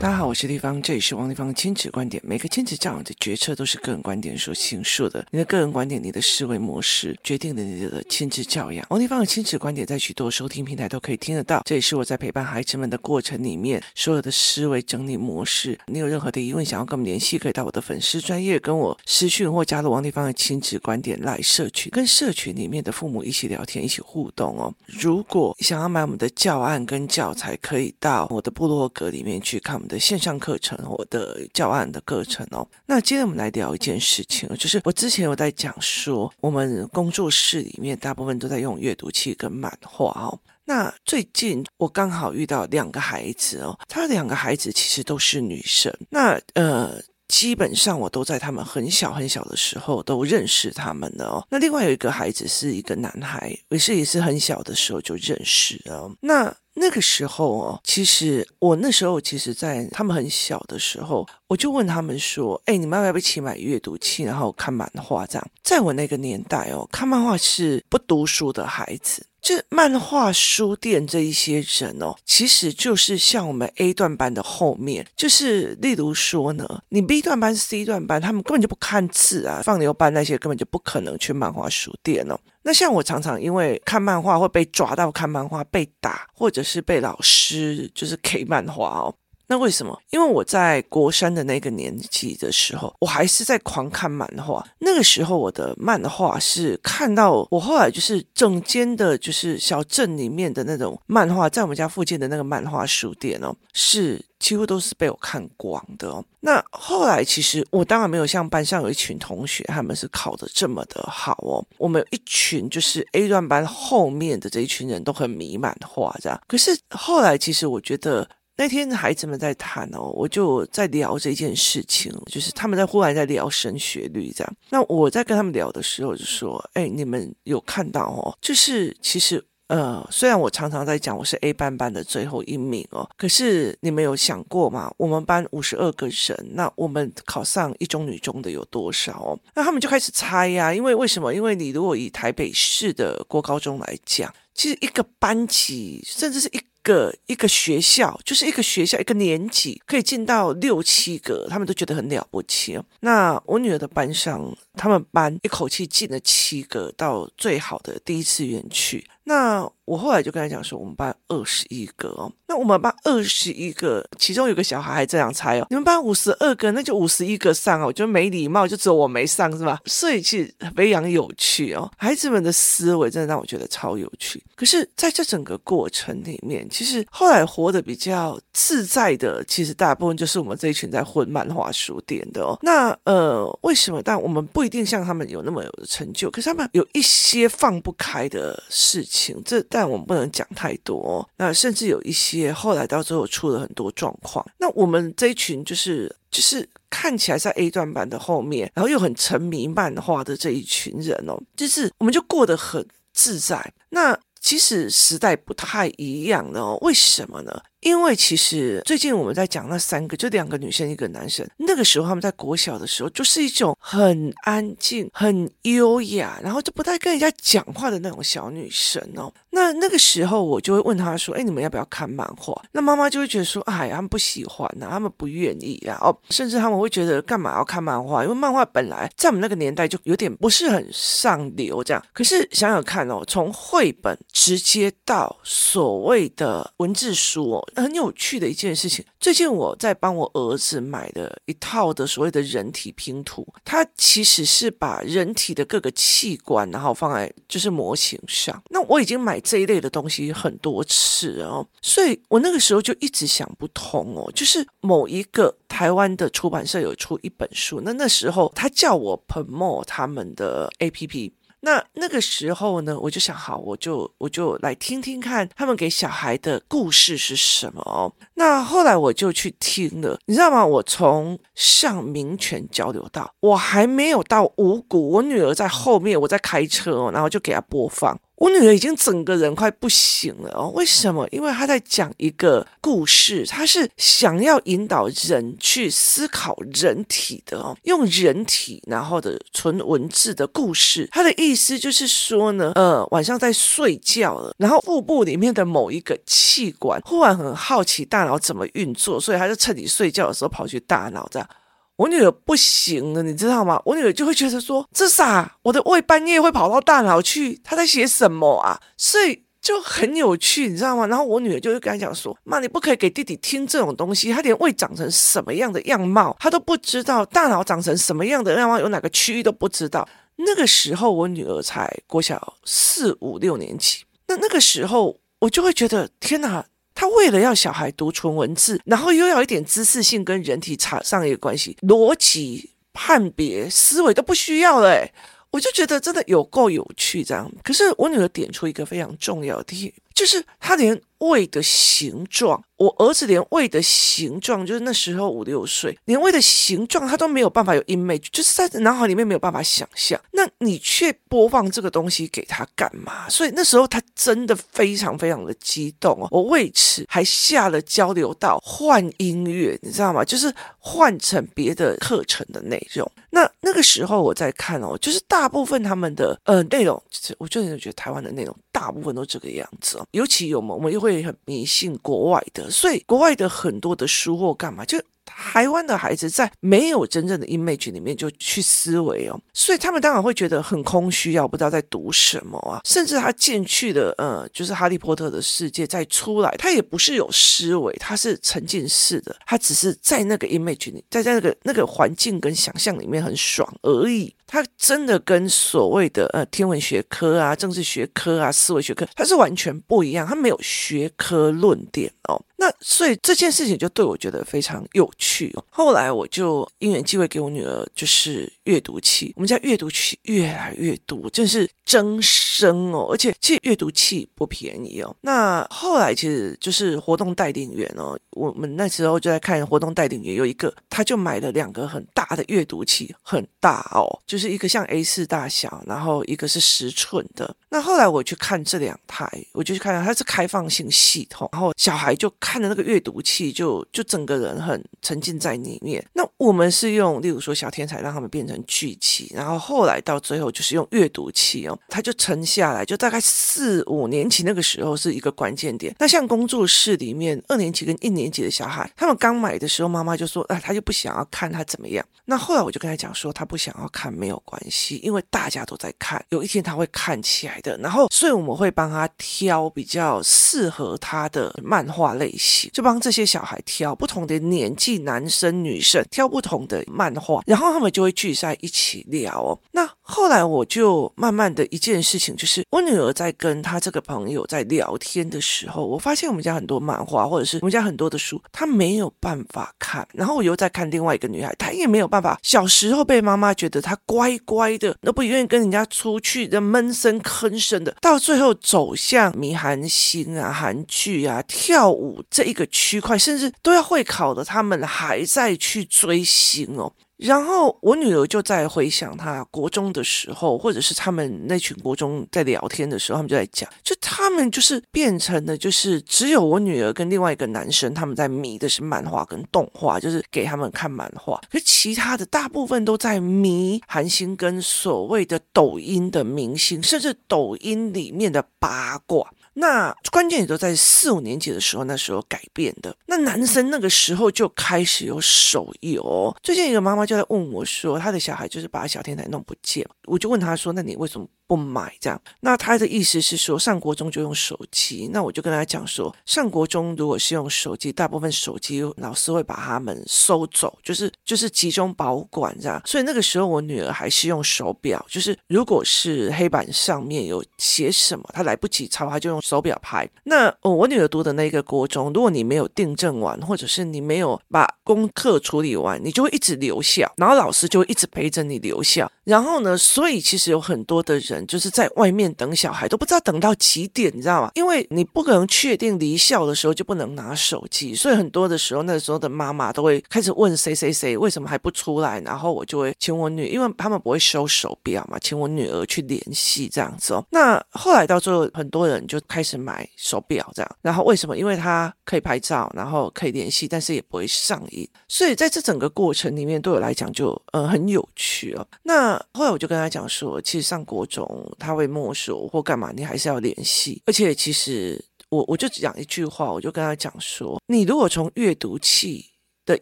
[0.00, 2.22] 大家好，我是丽芳，这里是王丽芳的亲子观点。
[2.26, 5.24] 每个亲子教养的决策都是个人观点所形塑的。
[5.30, 8.84] 你的个人观点，你的思维模式，决定了你的亲子教养。
[8.90, 11.62] 王丽芳的亲子观点在许多收听平台都可以听得到。
[11.64, 15.78] 这也是我在陪伴孩子们的过程里面所有的思维整理模式。
[15.86, 24.74] 你有任何的疑问想要跟我们联系，可以到我的粉丝专业跟我私讯，或加入王丽芳的亲子观点来社群，跟社群里面的父母一起聊天，一起互动哦。
[24.86, 30.00] 如果想要买我们的教案跟教材，可以到我的部落格里面去看们的。
[30.04, 32.68] 线上课程，我的教案的课程哦。
[32.84, 40.38] 那今天我们来聊一件事情，就是我之前有在讲说，我们工作室里面大部分都在用阅读器跟漫画哦。
[40.66, 45.90] 那最近我刚好遇到两个孩子哦，他两个孩子其实都是女生。
[46.10, 51.46] 那呃，基本上我都在他们很小很小的时候都认识他们的哦。
[51.50, 56.14] 那另外有一个孩子是一个男孩，也是也是很小的时候就认识了。
[56.20, 69.26] 那那个时候哦，其实我那时候其实，在他们很小的时候，我就问他们说：“哎，你们要不要一起买阅读器，然后看漫画？”这样，在我那个年代哦，看漫画是不读书的孩子。
[69.42, 82.40] 这漫画书店这一些人哦，其实就是像我们 A 段班的后面，就是例如说呢，你 B 段班、C 段班，他们根本就不看字啊，放牛班那些根本就不可能去漫画书店哦。
[82.62, 89.14] 那像我常常因为看漫画会被抓到看漫画被打，或者是被老师就是 K 漫画哦。
[89.46, 89.98] 那为什么？
[90.10, 94.66] 因为我在国三的那个年纪的时候，我还是在狂看漫画。
[94.78, 106.24] 那个时候，我的漫画是看到我后来就是整间的，就是小镇里面的那种漫画，在我们家附近的那个漫画书店哦，是几乎都是被我看光的哦。
[106.40, 111.62] 那后来，其实我当然没有像班上有一群同学，他们是考得这么的好哦。
[111.76, 116.40] 我们有一群就是 A 段班后面的这一群人都很迷漫画这样。
[116.46, 118.26] 可是后来，其实我觉得。
[118.56, 124.56] 那天孩子们在谈哦，我就在聊这件事情，就是他们在忽然在聊升学率这样。
[124.70, 128.36] 那我在跟他们聊的时候就说：“哎，你们有看到哦？
[128.40, 134.92] 就是其实呃，虽然我常常在讲我是 A 班班的最后一名哦，可是你们有想过吗？
[134.98, 139.38] 我们班五十二个人，那我们考上一中女中的有多少哦？
[139.54, 141.34] 那他们就开始猜呀，因为为什么？
[141.34, 146.60] 因为你如果以台北市的国高中来讲，其实一个班级甚至是一。
[146.84, 152.84] 个一个学校就是一个学校一个年级可以进到六七个，他们都觉得很了不起哦。
[153.00, 159.08] 那我女儿的班上，他们班一口气进了七个到最好的第一次园去。
[159.26, 169.80] 那我后来就跟他讲说，我们班二十一个哦，那我们班二十一个，其中有个小孩还这样猜哦，你们班五十二个，那就五十一个上哦，我觉得没礼貌，就只有我没上是吧？
[169.86, 174.43] 所以其实非常有趣哦，孩子们的思维真的让我觉得超有趣。
[174.56, 182.56] 可是在这整个过程里面，其实后来活得比较自在的，其实大部分就是我们这一群在混漫画书店的哦。
[182.62, 184.00] 那呃，为什么？
[184.02, 189.40] 但我们不一定像他们有那么有成就，可是他们有一些放不开的事情。
[189.44, 191.28] 这但我们不能讲太多。
[191.36, 194.44] 那甚至有一些后来到最后出了很多状况。
[194.58, 203.72] 那我们这一群就是就是看起来在 A 段版的后面，然后又很沉迷漫画的这一群人哦，就是我们就过得很自在。
[203.90, 207.62] 那其实时代不太一样了，为什么呢？
[207.84, 211.46] 因为其实最近我们在讲那三个，就两个女生一个男生。
[211.58, 219.32] 那个时候他们在国小的时候，就是一种很安静、很优雅，然后就不太跟人家讲话的那种小女生哦。
[219.50, 228.22] 那那个时候我就会问他说：“哎，你们要不要看漫画？”那妈妈就会觉得说：“哎，他们不喜欢呐，他们不愿意啊。”哦，甚至他们会觉得干嘛要看漫画？
[228.24, 232.02] 因为漫画本来在我们那个年代就有点不是很上流这样。
[232.14, 237.68] 可是想想看哦，从绘本直接到所谓的文字书哦。
[237.76, 248.62] 很有趣的一件事情，最近我在帮我儿子买的一套的所谓的人体拼图，它其实是把人体的各个器官，然后放在就是模型上。
[248.70, 261.32] 那我已经买这一类的东西很多次哦，所以我那个时候就一直想不通哦，就是某一个台湾的出版社有出一本书，那那时候他叫我 promote 他们的 APP。
[261.64, 268.12] 那那个时候呢，我就想，好，我就我就来听听看他们给小孩的故事是什么哦。
[268.34, 270.64] 那后来我就去听了，你知道吗？
[270.64, 278.20] 我从上民权交流到，我还没有到五谷，我女儿在后面，我在开车哦，然后就给她播放。
[278.36, 281.26] 我女儿已经整个人快不行了哦，为什么？
[281.30, 291.08] 因为她在讲一个故事，她是想要引导人去思考人体的哦，用人体然后的纯文字的故事。
[291.12, 301.48] 她的意思就是说呢，呃，晚上在睡觉了，然后腹部里面的某一个器官忽然很好奇大脑怎么运作，所以她就趁你睡觉的时候跑去大脑这样。
[301.96, 303.80] 我女儿不行了，你知道吗？
[303.84, 311.06] 我女儿就会觉得说：“这傻，我的胃半夜会跑到大脑去，她在写什么啊？”所以就很有趣，你知道吗？
[311.06, 326.66] 然后我女儿就会跟她讲说：“妈，你不可以给弟弟听这种东西，他连胃长成什么样的样貌他都不知道，大脑长成什么样的样貌，有哪个区域都不知道。”那个时候我女儿才国小四五六年级，那那个时候我就会觉得天哪！
[326.94, 335.12] 他为了要小孩读纯文字，然后又要一点知识性跟人体差上一个关系，逻辑判别思维都不需要了，诶，
[335.50, 337.50] 我就觉得真的有够有趣这样。
[337.62, 342.62] 可是我女儿点出一个非常重要的，就是她连胃的形状。
[342.76, 350.20] 我儿子连胃的形状，就是那时候五六岁，连胃的形状他都没有办法有 image，就是在脑海里面没有办法想象。
[350.32, 353.28] 那你却播放这个东西给他干嘛？
[353.28, 356.28] 所以那时候他真的非常非常的激动哦。
[356.32, 360.24] 我为此还下了交流道换音乐，你知道吗？
[360.24, 363.08] 就是换成别的课程的内容。
[363.30, 367.00] 那那个时候我在看哦，就是大部分他们的呃内容，
[367.38, 370.06] 我就觉得台湾的内容大部分都这个样子哦。
[370.10, 372.68] 尤其有我们又会所以很迷信国外的。
[372.68, 382.80] 所以国外的很多的书或干嘛，就台湾的孩子在没有真正的 image 里面就去思维哦，所以他们当然会觉得很空虚，要不知道在读什么啊。
[382.84, 394.34] 甚至他进去的呃，就是哈利波特的世界再出来，他也不是有思维，他是沉浸式的，他只是在那个 image 里，在在那个那个环境跟想象里面很爽而已。
[394.46, 402.40] 他真的跟所谓的呃天文学科啊、政治学科啊、思维学科，他是完全不一样，他没有学科论点哦。
[402.64, 405.62] 那所以这件事情就对我觉得非常有趣哦。
[405.68, 413.08] 后来我就因缘际会给我女儿就是阅读器，我们家阅读器越来越多，真是增生哦。
[413.10, 415.14] 而且其实阅读器不便宜哦。
[415.20, 424.08] 那后来其实就是活动代理员哦，我们那时候就在看活动代理员有一个，他就买了两个很大的阅读器，很大哦。
[424.26, 427.54] 就是一个像 A4 大小，然后一个是十寸的。
[427.68, 436.04] 那后来我去看这两台，我就去看它是开放性系统，然后小孩就开看着那个阅读器就，就整个人很沉浸在里面。
[436.12, 445.92] 那我们是用，例如说小天才让他们变成剧器，然后后来到最后就是用阅读器哦，他就沉下来，就大概四五年级那个时候是一个关键点。
[445.98, 452.06] 那像工作室里面二年级跟一年级的小孩，他们刚买的时候，妈妈就说，啊，他就不想要看他怎么样。
[452.26, 454.14] 那后来我就跟他讲说，他不想要看。
[454.14, 457.76] 没有关系，因为大家都在看，有一天他会看起来的。
[457.78, 462.30] 然后，所以我们会帮他挑比较适合他的漫画类
[462.72, 469.58] 就帮这些小孩挑不同的年纪，男生女生挑不同的漫画，然后他们就会聚在一起聊。
[469.72, 480.06] 那后来我就慢慢的一件事情，就是我女儿在跟她这个朋友在聊天的时候，我发现我们家很多漫画，或者是我们家很多的书，她没有办法看。
[480.12, 482.38] 然后我又在看另外一个女孩，她也没有办法。
[482.42, 483.98] 小时候被妈妈觉得她。
[484.06, 496.92] 乖乖的，都不愿意跟人家出去的，闷声吭声的，到最后走向迷韩星啊、韩剧啊、跳舞这一个区块，甚至都要会考的，他们还在去追星哦。
[497.24, 519.30] 然后我女儿就在回想她国中的时候，或者是他们那群国中在聊天的时候，他们就在讲，就他们就是变成了，就是只有我女儿跟另外一个男生他们在迷的是漫画跟动画，就是给他们看漫画，可是其他的大部分都在迷韩星跟所谓的抖音的明星，甚至抖音里面的八卦。
[519.54, 522.94] 那关键也都在四五年级的时候，那时候改变的。
[523.06, 526.34] 那男生那个时候就开始有手游。
[526.42, 531.26] 最近一个妈妈就在问我说，她的小孩就是把小天才弄不见，我就问她说，那你为什么？
[531.46, 542.80] 不买这样，那他的意思是说上国中就用手机，那我就跟他讲说，上国中如果是用手机，大部分手机老师会把他们收走，就是就是集中保管这样。
[542.84, 550.08] 所以那个时候我女儿还是用手表，就是如果是黑板上面有写什么，她来不及抄，她就用手表拍。
[550.24, 559.10] 那我女儿读的那个国中，如果你没有订正完，或者是你没有把功课处理完，你就会一直留校，然后老师就会一直陪着你留校。
[559.24, 564.50] 然后呢，所以其实有很多的人就是在外面等小孩，都不知道等到几点，你知道吗？
[564.54, 577.24] 因为你不可能确定离校的时候就不能拿手机，所以很多的时候，那时候的妈妈都会开始问谁谁谁为什么还不出来，然后我就会请我女，因为他们不会收手表嘛，请我女儿去联系这样子哦。
[577.30, 581.34] 那后来到最后，很多人就开始买手表这样，然后为什么？
[581.34, 584.73] 因为他可以拍照，然后可以联系，但是也不会上瘾，
[585.08, 588.66] 所以在这整个过程里面，对我来讲就呃很有趣哦。
[588.82, 591.26] 那后来我就跟他讲说，其实上国中
[591.58, 594.02] 他会没收或干嘛，你还是要联系。
[594.06, 599.26] 而且其实我我就只讲一句话，我就跟他讲说，你如果从阅读器
[599.66, 599.78] 的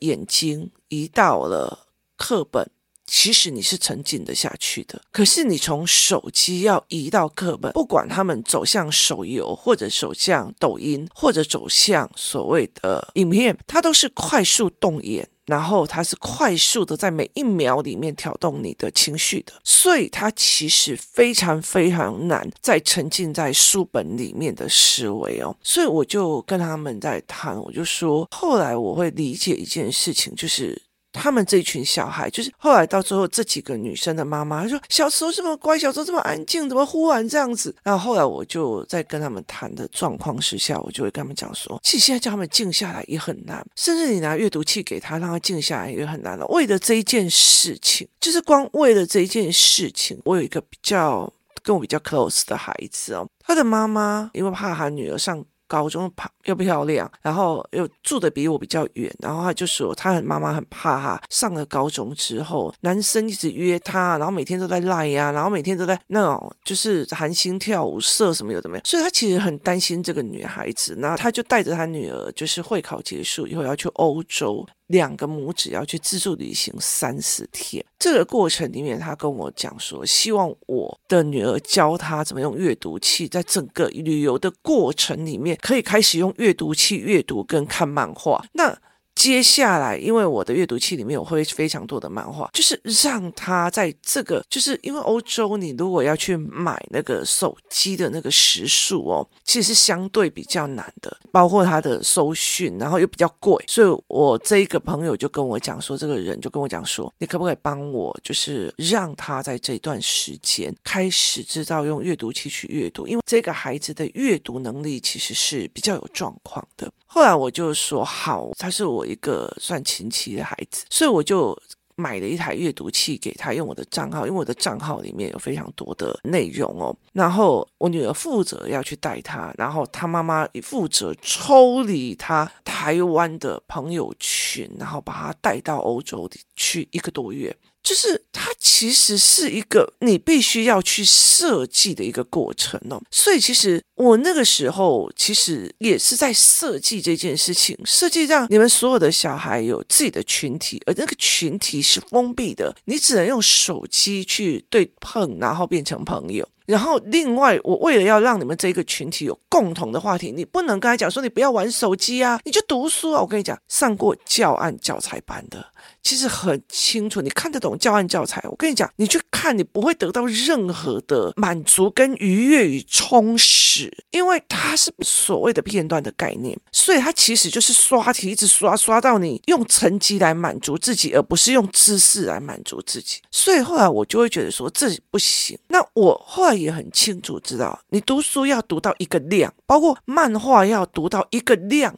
[0.00, 2.68] 眼睛移到了课本。
[3.06, 25.54] 其实你是沉浸得下去的，可是你从手机要移到课本，不管他们走向手游，或者走向抖音，或者走向所谓的影片，它都是快速动眼，然后它是快速的在每一秒里面挑动你的情绪的，所以它其实非常非常难再沉浸在书本里面的思维哦。
[25.62, 30.80] 所以我就跟他们在谈，我就说，后来我会理解一件事情，就是。
[31.12, 37.74] 他们这群小孩，就是后来到最后这几个女生的妈妈，她说小时候这么乖，小时候这么安静，怎么忽然这样子？
[37.82, 46.46] 然后后来我就在跟他们谈的状况之下，我就会跟他们讲说，其实现在叫他们静下来也很难，甚至你拿阅读器给他，让他静下来也很难了。
[46.46, 51.30] 为了这一件事情，就是光为了这一件事情，我有一个比较
[51.62, 55.44] 跟我比较 close 的孩子哦，他的妈妈因为怕他女儿上。
[55.72, 74.66] 高中怕又漂亮，然后又住的比我比较远，然后他就说他很妈妈很怕哈，上了高中之后，男生一直约她，然后每天都在赖呀，然后每天都在那种就是含心跳舞社什么有的没有，所以他其实很担心这个女孩子，然后他就带着他女儿，就是会考结束以后要去欧洲。
[74.92, 88.44] 两个拇指要去自助旅行三四天，这个过程里面，他跟我讲说，希望我的女儿教她怎么用阅读器，在整个旅游的过程里面，可以开始用阅读器阅读跟看漫画。
[88.52, 88.78] 那
[89.14, 116.90] 接下来，因为我的阅读器里面有会非常多的漫画，就是让他在这个，就是因为欧洲，你如果要去买那个手机的那个时速哦，其实是相对比较难的，包括他的搜寻，然后又比较贵，所以我这一个朋友就跟我讲说，这个人就跟我讲说，你可不可以帮我，就是让他在这段时间开始知道用阅读器去阅读，因为这个孩子的阅读能力其实是比较有状况的。
[117.14, 121.54] 后来我就说好，他是我一个算亲戚的孩子，所以我就
[121.94, 126.96] 买了一台阅读器给他用我的账号，因为我的账号里面有非常多的内容哦。
[127.12, 136.26] 然后我女儿负责要去带他，然后他妈妈也负责抽离他台湾的朋友群，然后把他带到欧洲
[136.56, 137.54] 去一个多月。
[137.82, 156.48] 就是它其实是一个你必须要去设计的一个过程哦，所以其实我那个时候其实也是在设计这件事情，设计让你们所有的小孩有自己的群体，而那个群体是封闭的，你只能用手机去对碰，然后变成朋友。
[156.66, 163.20] 然后另外，我为了要让你们这个群体有共同的话题，你不能跟他讲说你不要玩手机啊，你就读书啊。
[163.20, 165.64] 我跟你讲，上过教案教材班的。
[166.02, 168.42] 其实很清楚，你看得懂教案教材。
[168.50, 183.20] 我跟你讲，你去看，你不会得到任何的满足、跟愉悦与充实，因为它是所谓的片段的概念，所以它其实就是刷题，一直刷刷到你用成绩来满足自己，而不是用知识来满足自己。
[183.30, 185.56] 所以后来我就会觉得说这不行。
[185.68, 191.94] 那我后来也很清楚知道，你读书要读到一个量，包括漫画要读到一个量。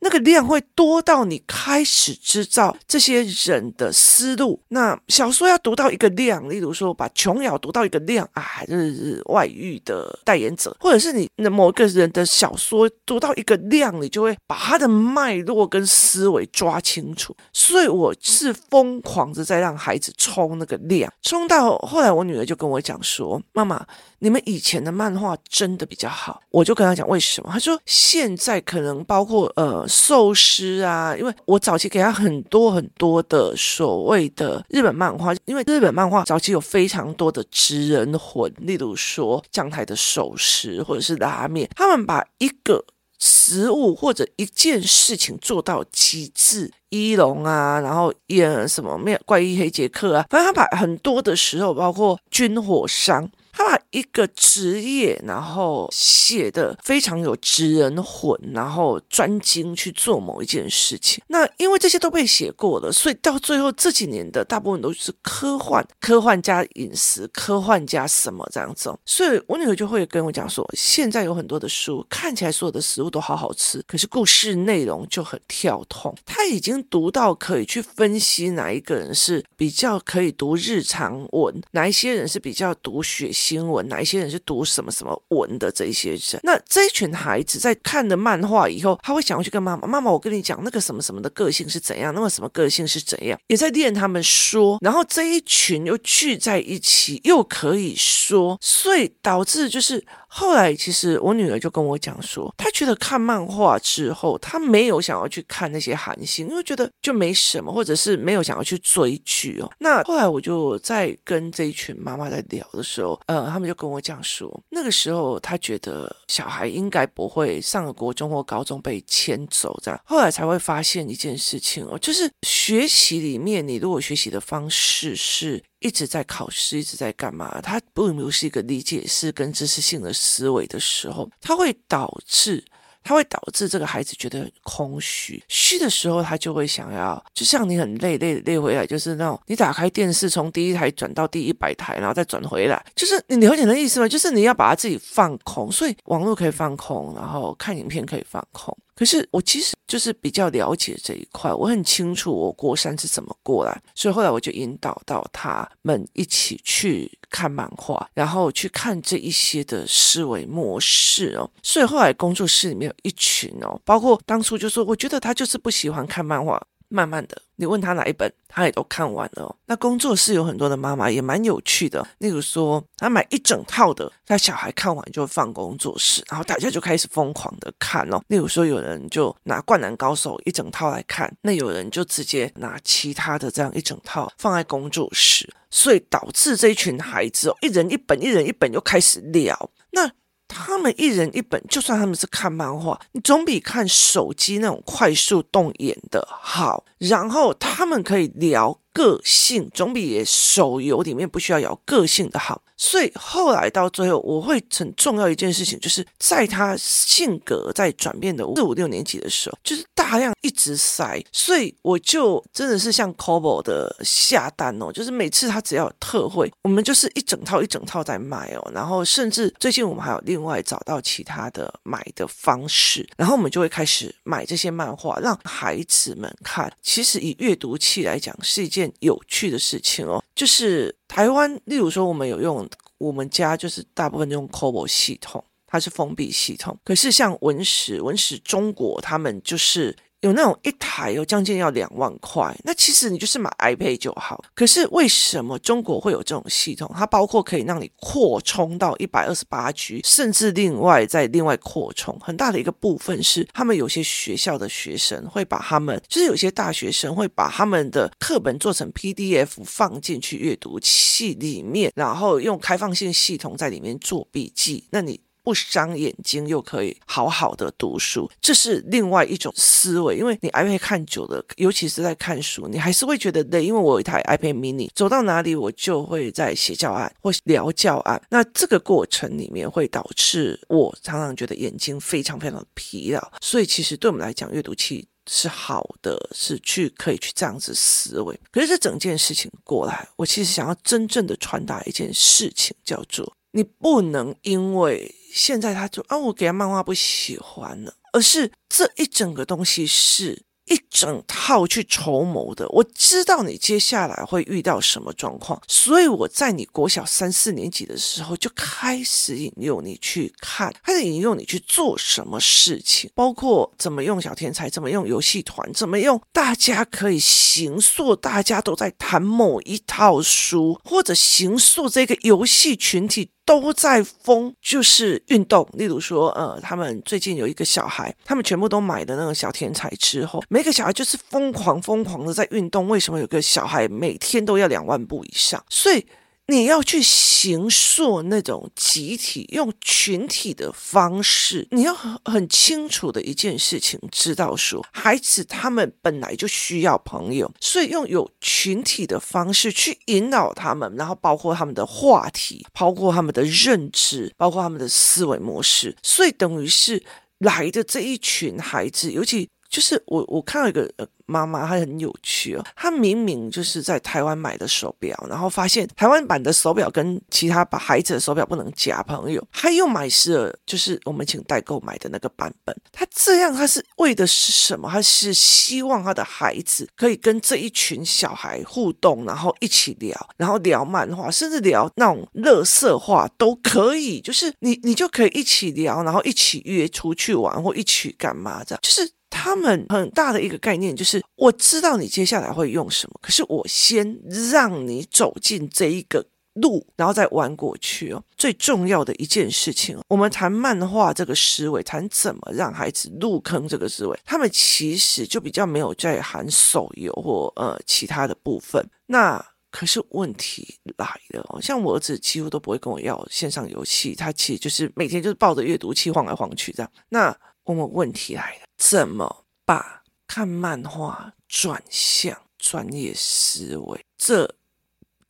[0.00, 4.60] 那个量会多到你开始知道这些人的思路。
[4.68, 17.36] 那小说要读到一个量，例如说把琼瑶读到一个量啊，就是外遇的代言者，或者是你的某个人的小说读到一个量，你就会把他的脉络跟思维抓清楚。
[17.52, 23.84] 所以我是疯狂的在让孩子冲那个量，冲到后来我女儿就跟我讲说：“妈妈。”
[24.20, 27.48] 你们以前的漫画真的比较好，我就跟她讲为什么。
[27.52, 42.84] 她说现在可能包括呃寿司啊，因为我早期给他很多很多的所谓的日本漫画，因为日本漫画早期有非常多的职人魂，例如说将台的寿司或者是拉面，他们把一个
[43.18, 53.28] 食物或者一件事情做到极致，一龙啊，然后演什么面怪异黑杰克啊，反正他把很多的时候，包括军火商。
[53.58, 61.20] 他把一个职业，然后写的非常有职人魂，然后专精去做某一件事情。
[61.26, 68.94] 那因为这些都被写过了，所以到最后这几年的大部分都是科幻，科幻加饮食，科幻加什么这样子。
[69.04, 76.14] 所以我女儿就会跟我讲说，现在有很多的书，看起来所有的食物都好好吃，可是故事内容就很跳痛。
[76.24, 86.40] 他已经读到可以去分析哪一个人是比较可以读日常文，哪一些人是比较读血新闻，哪一些人是读什么什么文的这一些人。
[86.42, 94.78] 那这一群孩子在看了漫画以后，他会想要去跟妈妈，妈妈，我跟你讲那个什么什么的个性是怎样，那么什么个性是怎样，也在练他们说。
[94.82, 100.04] 然后这一群又聚在一起，又可以说，所以导致就是。
[100.28, 109.70] 后来，其实我女儿就跟我讲说，她觉得看漫画之后，她没有想要去看那些韩星，因为觉得就没什么，或者是没有想要去追剧哦。
[109.78, 119.98] 那后来我就在跟这一群妈妈在聊的时候，呃，他们就跟我讲说，那个时候她觉得小孩应该不会上了国中或高中被牵走这样。
[120.04, 125.62] 后来才会发现一件事情哦，就是学习里面，你如果学习的方式是。
[125.80, 127.60] 一直在考试，一直在干嘛？
[127.60, 132.64] 他并不是一个理解式跟知识性的思维的时候，他会导致，
[133.02, 135.42] 他会导致这个孩子觉得很空虚。
[135.48, 144.08] 虚的时候，他就会想要，就像你很累，累累回来，就是那种你打开电视，从第一台转到第一百台，然后再转回来，就是你了解的意思吗？
[144.08, 148.76] 就是你要把它自己放空，所以网络可以放空，然后看影片可以放空。
[148.94, 161.50] 可是我其实就是比较了解这一块，我很清楚我过山是怎么过来，所以后来我就引导到他们一起去看漫画，然后去看这一些的思维模式哦。
[161.62, 166.60] 所以后来工作室里面有一群哦，包括当初就说，我觉得他就是不喜欢看漫画。
[166.88, 169.54] 慢慢的，你问他哪一本，他也都看完了。
[169.66, 178.22] 那工作室有很多的妈妈也蛮有趣的，例如说，他买一整套的，他小孩看完就放工作室，然后大家就开始疯狂的看哦。
[178.28, 189.70] 例如说，有人就拿《灌篮高手》一整套来看，那有人就直接拿其他的这样一整套放在工作室，所以导致这一群孩子哦，一人一本，一人一本就开始聊。
[189.90, 190.10] 那
[190.48, 196.84] 他们一人一本，就算他们是看漫画，你总比看手机那种快速动眼的好。
[196.98, 198.80] 然后他们可以聊。
[198.90, 226.72] 个性总比手游里面不需要聊个性的好，所以后来到最后，我会很重要一件事情，就是在他性格在转变的四五六年级的时候，就是大量一直塞，所以我就真的是像 Kobo 的下单哦，就是每次他只要有特惠，我们就是一整套一整套在卖哦，然后甚至最近我们还有另外找到其他的买的方式，然后我们就会开始买这些漫画，让孩子们看。
[226.82, 228.92] 其实以阅读器来讲，是一件。
[229.00, 232.64] 有趣的事情哦，就是台湾，例如说，我们有用
[232.98, 236.78] 我们家，就是大部分用 c o b o 系统，它是封闭系统。
[236.84, 239.96] 可是像文史、文史中国，他们就是。
[240.20, 244.44] 有那种一台有将近要两万块，那其实你就是买 iPad 就好。
[244.52, 246.90] 可是为什么中国会有这种系统？
[246.92, 252.18] 它包括可以让你扩充到一百二十八 G，甚至另外再另外扩充。
[252.20, 264.88] 很大的一个部分是，他们有些学校的学生会把他们，就是有些大学生会把他们的课本做成 PDF 放进去阅读器里面，然后用开放性系统在里面做笔记。
[264.90, 265.20] 那你。
[265.48, 270.14] 不伤眼睛又可以好好的读书，这是另外一种思维。
[270.14, 273.64] 因为你 iPad 看久了，尤其是在看书，你还是会觉得累。
[273.64, 278.20] 因为我有一台 iPad mini，走到哪里我就会在写教案或聊教案。
[278.28, 283.32] 那这个过程里面会导致我常常觉得眼睛非常非常的疲劳。
[283.40, 288.38] 所以其实对我们来讲，阅读器是好的，是去可以去这样子思维。
[288.50, 295.10] 可是这整件事情过来，我其实想要真正的传达一件事情，叫做你不能因为。
[295.32, 302.68] 现在他就啊，我给他漫画不喜欢了，而是这一整个东西是一整套去筹谋的。
[302.68, 323.30] 我知道你接下来会遇到什么状况，所以我在你国小三四年级的时候就开始引诱你去看，开始引诱你去做什么事情，包括怎么用小天才，怎么用游戏团，怎么用大家可以形塑，大家都在谈某一套书，或者形塑这个游戏群体。
[323.48, 325.66] 都在疯，就是运动。
[325.72, 332.86] 例如说，呃，他们最近有一个小孩，他们全部都买的那个小天才之后，每个小孩就是疯狂疯狂的在运动。
[332.88, 335.64] 为什么有个小孩每天都要两万步以上？
[335.70, 336.06] 所以
[336.50, 357.04] 你要去形塑那种集体，用群体的方式，你要很清楚的一件事情，知道说孩子他们本来就需要朋友，所以用有群体的方式去引导他们，然后包括他们的话题，包括他们的认知，包括他们的思维模式，所以等于是
[357.40, 359.50] 来的这一群孩子，尤其。
[359.68, 360.90] 就是我，我看到一个
[361.26, 362.64] 妈妈，她很有趣哦。
[362.74, 372.74] 她明明就是在台湾买的手表，然后发现台湾版的手表跟其他把孩子的手表不能夹朋友，她又买是了，就是我们请代购买的那个版本。
[372.90, 374.88] 她这样，她是为的是什么？
[374.90, 384.18] 她是希望她的孩子可以跟这一群小孩互动，然后一起聊，然后聊漫画，甚至聊那种乐色话都可以。
[384.22, 389.17] 就是你，你就可以一起聊，然后一起约出去玩，或一起干嘛这样，就是。
[389.30, 394.18] 他们很大的一个概念就是，我知道你接下来会用什么，可是我先
[394.50, 398.22] 让你走进这一个路，然后再玩过去哦。
[398.36, 408.84] 最重要的一件事情，我们谈漫画这个思维，谈怎么让孩子入坑这个思维，他们其实就比较没有在含手游或呃其他的部分。
[409.06, 416.90] 那可是问题来了哦，像我儿子几乎都不会跟我要线上游戏，他其实就是每天就是抱着阅读器晃来晃去这样。
[417.10, 418.67] 那我们问题来了。
[418.78, 424.00] 怎么把看漫画转向专业思维？
[424.16, 424.54] 这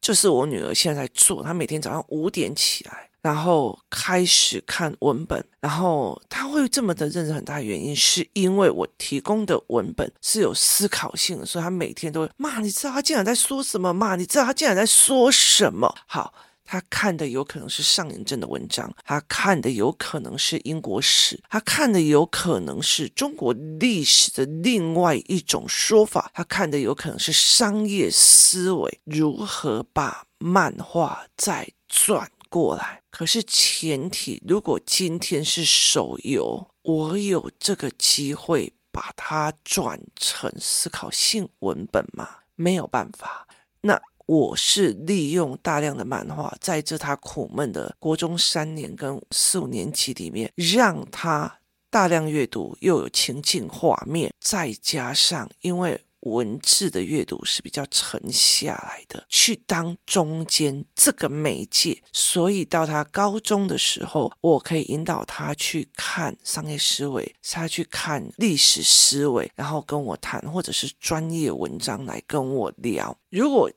[0.00, 1.42] 就是我女儿现在在做。
[1.42, 5.44] 她每天早上五点起来，然后开始看文本。
[5.60, 12.60] 然后她会这么的认真，很大原因是因为我提供的文本是有思考性的，所以她每天都会骂。
[12.60, 14.14] 你知道她竟然在说什么骂？
[14.14, 15.94] 你知道她竟然在说什么？
[16.06, 16.32] 好。
[16.70, 33.00] 他看的有可能是上瘾症的文章，他看的有可能是英国史，他看的有可能是中国历史的另外一种说法，他看的有可能是商业思维，如何把漫画再转过来。
[33.10, 42.28] 可是前提，如果今天是手游，我有这个机会把它转成思考性文本吗？
[42.56, 43.48] 没有办法。
[43.80, 43.98] 那。
[44.28, 73.70] 我是利用大量的漫画，在这他苦闷的国中三年跟四五年级里面，让他大量阅读，又有情境画面，再加上因为文字的阅读是比较沉下来的，去当中间这个媒介，所以到他高中的时候，我可以引导他去看商业思维，他去看历史思维，然后跟我谈，或者是专业文章来跟我聊，如果。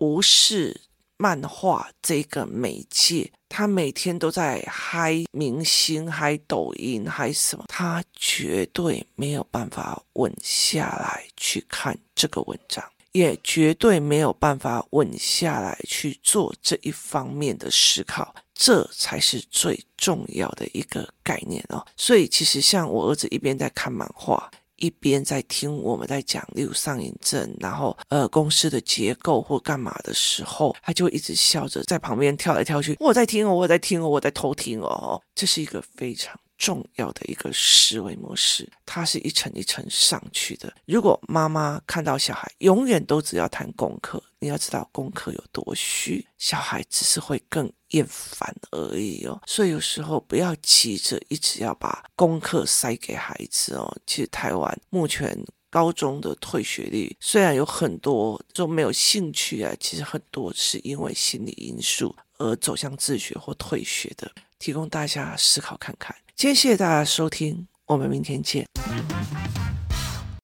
[0.00, 0.80] 不是
[1.18, 12.82] 漫画这个媒介，他每天都在嗨明星、嗨抖音、嗨什么，他绝对没有办法稳下来去看这个文章，
[13.12, 21.86] 也绝对没有办法稳下来去做这一方面的思考，这才是最重要的一个概念哦。
[21.94, 24.50] 所以，其实像我儿子一边在看漫画。
[24.80, 32.96] 一边在听我们在讲，例如上瘾症，然后呃公司的结构或干嘛的时候，他就一直笑着在旁边跳来跳去。
[32.98, 35.22] 我在听哦，我在听哦，我在偷听哦。
[35.34, 40.72] 这是一个非常重要的一个思维模式，它是一层一层上去的。
[40.86, 53.96] 如果妈妈看到小孩永远都只要谈功课，你要知道功课有多虚，小孩只是会更厌烦而已哦，所以有时候不要急着一直要把功课塞给孩子哦。
[54.06, 55.36] 其实台湾目前
[55.68, 66.14] 高中的退学率虽然有很多就没有兴趣啊，其实很多是因为心理因素而走向自学或退学的，提供大家思考看看。
[66.34, 68.66] 今天谢谢大家收听，我们明天见。